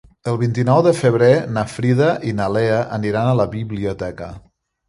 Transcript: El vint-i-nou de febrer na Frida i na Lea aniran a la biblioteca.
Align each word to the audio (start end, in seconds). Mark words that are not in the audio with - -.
El 0.29 0.37
vint-i-nou 0.43 0.79
de 0.87 0.93
febrer 0.99 1.29
na 1.57 1.65
Frida 1.73 2.09
i 2.31 2.35
na 2.39 2.49
Lea 2.57 2.81
aniran 2.99 3.31
a 3.35 3.39
la 3.41 3.47
biblioteca. 3.55 4.33